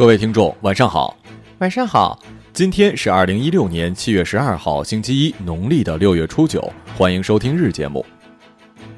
[0.00, 1.14] 各位听众，晚上好，
[1.58, 2.18] 晚上好。
[2.54, 6.72] 今天是二零一六年七月十二号，星期一，农历的六月初九。
[6.96, 8.02] 欢迎收听日节目。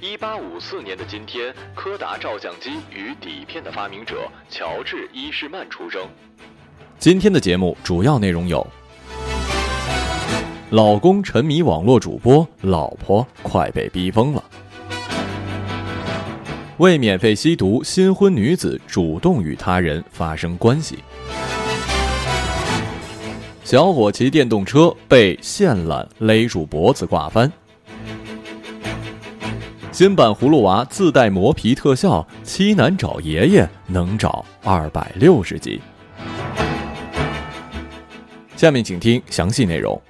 [0.00, 6.00] 一八五四年的今天，柯达照相机与底片的发明者乔治伊士曼出生。
[7.00, 8.64] 今天的节目主要内容有：
[10.70, 14.44] 老公沉迷网络主播，老婆快被逼疯了。
[16.82, 20.98] 为免费吸毒，新婚女子主动与他人发生关系。
[23.62, 27.50] 小伙骑电动车被线缆勒住脖子挂翻。
[29.92, 35.80] 新版葫芦娃自带磨皮特效，七男找爷爷能找二百六十集。
[38.56, 40.02] 下面请听详细内容。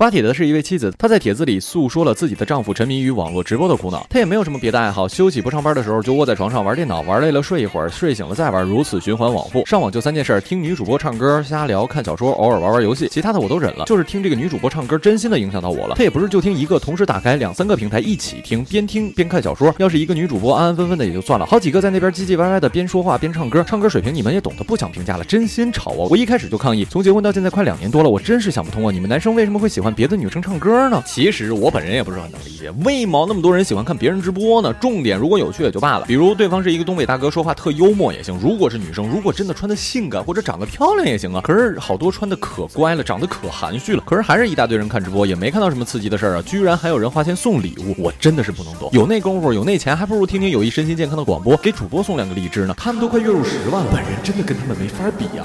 [0.00, 4.06] 发帖的是一位妻子，她在帖子里诉说了自己的丈夫沉迷于网络直播的苦恼。
[4.08, 9.62] 她也没有什么别的爱好，休息不上班的时候就窝在床上玩电脑，玩累了睡一会儿，睡醒了再玩，如此循环往复。
[9.66, 13.08] 上网就三件事：听女主播唱歌、瞎聊、看小说，偶尔玩玩游戏。
[13.08, 15.96] 其他的我都忍了，就是听这个女主播唱歌，真心的影响到我了。
[15.96, 19.74] 她也不是就听一个，同时打开两三个平台一起听，边听边看小说。
[19.76, 26.08] 要是一个女主播安安分分的也就算了，好几个在那边唧唧歪歪的边说话边唱歌，唱歌水平你们也懂得，不想评价了，真心吵啊！
[26.08, 28.90] 我一开始就抗议，从结婚到现在快两年多了，我真是想不通啊！
[28.90, 30.88] 你们男生为什么会喜欢别的女生唱歌？
[30.88, 31.02] 呢？
[31.06, 34.72] 其实我本人也不是很能理解，为毛那么多人喜欢看别人直播呢？
[34.74, 38.38] 重点如果有趣也就罢了，比如对方是一个东北大哥，说话特幽默也行。
[38.40, 41.40] 如果是女生，如果真的穿的性感或者长得漂亮也行啊。
[41.42, 46.42] 可是好多穿的可乖了，长得可含蓄了，可是还是一大堆人看直播，也没看到什么刺激的事儿啊。
[46.42, 48.88] 居然还有人花钱送礼物，我真的是不能懂。
[48.92, 52.74] 有那功夫，有那钱，还不如听听有益身心健康的广播，给主播送两个荔枝呢。
[52.76, 55.44] 他们都快月入十万了，本人真的跟他们没法比呀。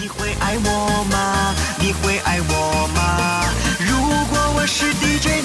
[0.00, 1.54] 你会爱我吗？
[1.80, 3.29] 你会爱我吗？
[4.60, 5.39] 我是 dj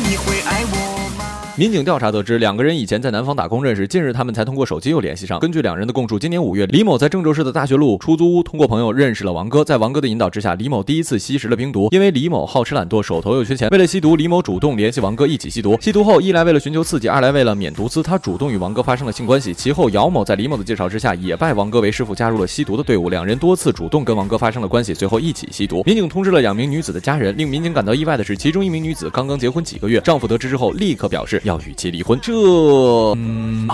[1.57, 5.39] 民警调查得知，两个人以前在南方打工认识，近日他们才通过手机又联系上。
[5.39, 11.87] 根据两人的供述，今年五月，李某在郑州市的大学路出租屋通过朋友认识了王哥，在王哥的引导之下，李某第一次吸食了冰毒。
[11.91, 15.77] 因为李某好吃懒惰，手头又缺钱，为了吸毒，李某主动联系王哥一起吸毒。
[15.79, 19.53] 吸毒后，一来为了寻求刺激，二来为了免毒资，他主动与王哥发生了性关系。
[19.53, 23.09] 其后，姚某在李某的介绍之下，也拜王哥为师傅，加入了吸毒的队伍。
[23.09, 25.83] 两人多次主动跟王哥发生了关系，随后一起吸毒。
[25.85, 27.33] 民警通知了两名女子的家人。
[27.37, 32.19] 令民警感到意外的是，其中一名女子刚刚结婚几个月，丈夫得知之后立刻表示要与其离婚。
[32.21, 32.33] 这，
[33.15, 33.67] 嗯，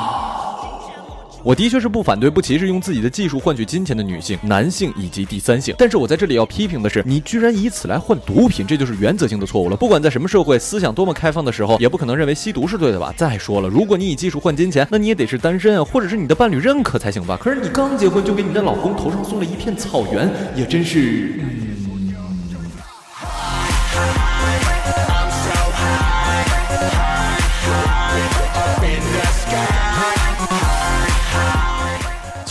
[1.43, 9.75] 我的确是不反对、不歧视用自己的技术换取金钱的女性、男性以及第三性，但是我在这里要批评的是，你居然以此来换毒品，这就是原则性的错误了。
[9.75, 13.11] 不管在什么社会，思想多么开放的时候，也不可能认为吸毒是对的吧？
[13.17, 17.39] 再说了，如果你以技术换金钱，那你也得是单身啊，或者是你的伴侣认可才行吧？
[17.41, 21.39] 可是你刚结婚就给你的老公头上送了一片草原，也真是。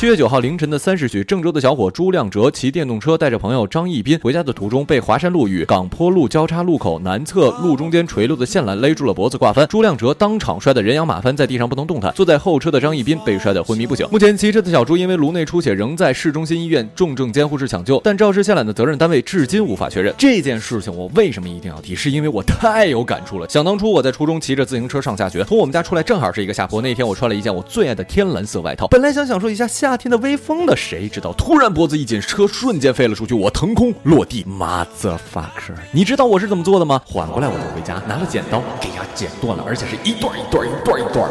[0.01, 12.11] 七月九号凌晨的三时许，郑州的小伙朱亮哲骑电动车带着朋友张义斌回家的途中，被华山路与港坡路交叉路口南侧路中间垂落的线缆勒住了脖子挂翻，朱亮哲当场摔得人仰马翻，在地上不能动弹。
[12.15, 14.09] 坐在后车的张义斌被摔得昏迷不醒。
[14.11, 20.15] 目前骑车的小朱因为颅内出血，仍在市中心医院重症监护室抢救，但肇事线缆的责任单位至今无法确认。
[20.17, 21.95] 这件事情我为什么一定要提？
[21.95, 23.47] 是因为我太有感触了。
[23.51, 26.81] 想当初我在初中骑着自行车上下学，从我们家出来正好是一个下坡。
[26.81, 29.90] 那天我穿了一件我最爱的天蓝色外套，本来想享受一下夏。
[29.91, 34.45] 夏天的微风的，谁知道突然脖子一紧，车瞬间飞了出去，我腾空落地。
[34.45, 35.75] Mother fucker！
[35.91, 37.03] 你知道我是怎么做的吗？
[37.05, 41.29] 缓过来我就回家，拿了剪刀给它剪断了，而且是一段一段一段一段。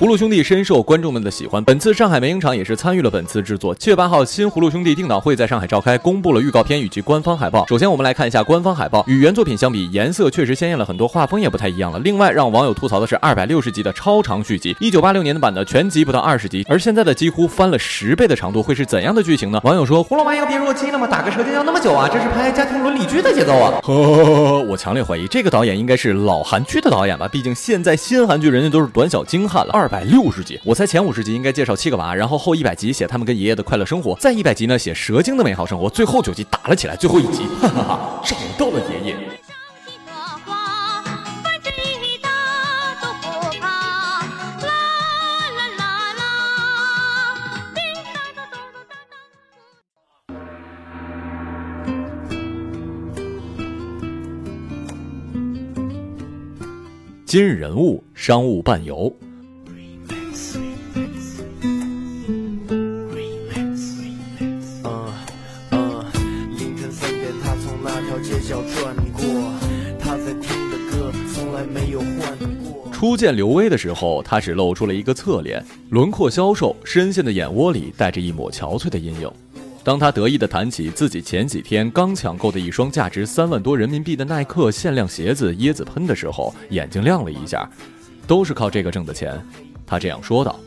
[0.00, 3.74] 葫芦兄弟深受观众们的喜欢，本次上海梅影厂也是参与了本次制作。
[3.74, 7.66] 七月八号，新葫芦兄弟定档会在上海召开，公布了预告片以及官方海报。
[7.66, 11.98] 首先，我们来看一下官方海报，与原作品相比，颜色确实鲜艳了很多，画风也不太一样了。
[11.98, 19.60] 另外，让网友吐槽的是二百六十集的超长续集，一九八六年的版的全集不到二十集，而现在的几乎翻了十倍的长度，会是怎样的剧情呢？
[19.64, 21.06] 网友说：“葫芦娃要变弱鸡了吗？
[21.06, 22.08] 打个车就要那么久啊？
[22.10, 27.28] 这是拍家庭伦理剧的节奏啊！”呵呵呵，我强烈怀疑这个导演应该是老韩剧的导演吧？
[27.28, 29.89] 毕竟现在新韩剧人家都是短小精悍了，二。
[29.90, 30.58] 百六十集。
[30.64, 39.16] 我猜前五十集应该介绍七个娃，然后后一百集写他们跟爷爷的快乐生活，再一百集呢写蛇精的美好生活，最后九集打了起来，最后一集，哈哈哈，找到了爷爷。
[57.26, 59.12] 今日人物：商务伴游。
[73.00, 79.32] 初见刘威的时候，他只露出了一个侧脸，轮廓消瘦，深陷的眼窝里带着一抹憔悴的阴影。
[79.82, 87.66] 当他得意地谈起自己前几天刚抢购的一双价值三万多人民币的耐克限量鞋子椰子喷的时候，眼睛亮了一下，
[88.26, 89.42] 都是靠这个挣的钱。
[89.86, 90.60] 他这样说道：“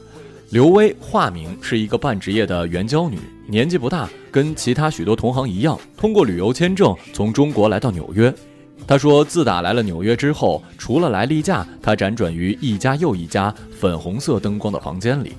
[0.49, 8.33] 刘薇，化名是一个半职业的援交女，年纪不大，跟其他许多同行一样，通过旅游签证从中国来到纽约。
[8.85, 15.33] 他说，自打来了纽约之后，除了来例假，他辗转于一家又一家粉红色灯光的房间里，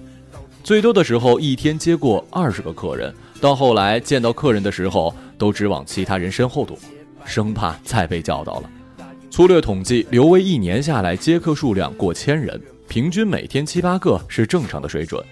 [0.63, 6.79] 最多的时候一天接过二十个客人。”到后来见到客人的时候，都只往其他人身后躲，
[7.27, 8.71] 生怕再被叫到了。
[9.31, 12.59] 粗略统计，刘威一年下来接客数量过千人，
[12.89, 15.23] 平均每天七八个是正常的水准。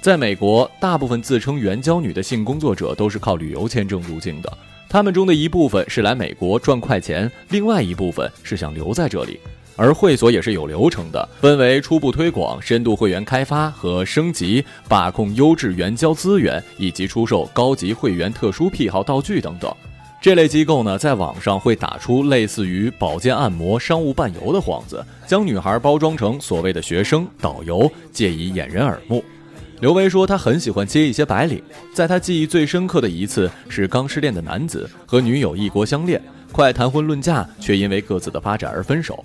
[0.00, 4.52] 在美国，大部分自称援交女的性工作者都是靠旅游签证入境的，
[4.92, 9.40] 他们中的一部分是来美国赚快钱，另外一部分是想留在这里。
[9.74, 19.74] 而会所也是有流程的，分为初步推广、深度会员开发和升级、把控优质援交资源以及出售高级会员特殊癖好道具等等。
[20.20, 29.24] 这类机构呢，在网上会打出类似于保健按摩、商务伴游的幌子，将女孩包装成所谓的学生、导游，借以掩人耳目。
[29.82, 31.60] 刘威说，他很喜欢接一些白领。
[31.92, 39.24] 在他记忆最深刻的一次，是刚失恋的男子和女友异国相恋，快谈婚论嫁，却因为各自的发展而分手。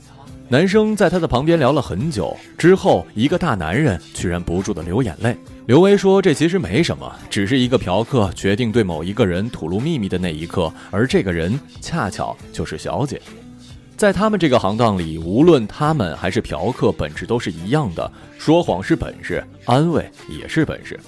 [0.50, 5.38] 男生在他的旁边聊了很久，之后一个大男人居然不住的流眼泪。
[5.68, 13.22] 刘威说：“这其实没什么，只是一个嫖客决定对某一个人吐露秘密的那一刻，而这个人恰巧就是小姐。
[13.98, 21.00] 在他们这个行当里，无论他们还是嫖客，本质都是一样的，说谎是本事，安慰也是本事。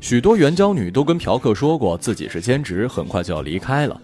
[0.00, 4.00] 许多援交女都跟嫖客说过自己是兼职，很快就要离开了。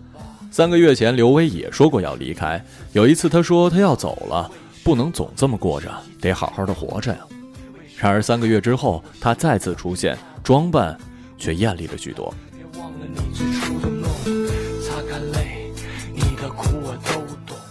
[0.51, 2.63] 三个月前，刘威也说过要离开。
[2.93, 4.51] 有一次，他说他要走了。”
[4.85, 5.91] 不能总这么过着，
[6.21, 7.19] 得好好的活着呀。
[7.97, 10.97] 然而三个月之后，他再次出现，装扮
[11.37, 12.33] 却艳丽了许多。